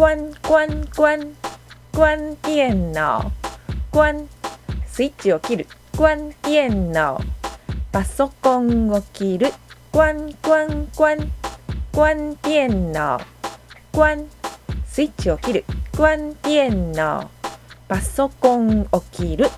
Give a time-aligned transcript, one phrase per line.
[0.00, 1.36] 关关关
[1.92, 3.30] 关電脑
[3.90, 4.26] 关
[4.86, 7.20] スイッチを切る关電脑。
[7.92, 9.52] パソコンを切る。
[9.92, 11.18] 关关关
[11.92, 13.20] 关電脑。
[13.92, 14.26] 关
[14.86, 15.64] スイッチを切る。
[15.94, 17.28] 关電脑。
[17.86, 19.50] パソコンを切る。